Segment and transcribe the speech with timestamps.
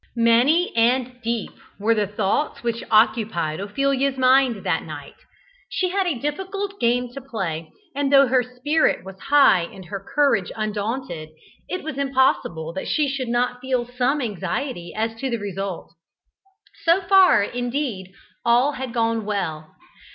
[0.15, 5.13] Many and deep were the thoughts which occupied Ophelia's mind that night;
[5.69, 9.99] she had a difficult game to play, and though her spirit was high and her
[9.99, 11.29] courage undaunted,
[11.69, 15.93] it was impossible that she should not feel some anxiety as to the result.
[16.83, 18.11] So far, indeed,
[18.43, 19.67] all had gone well.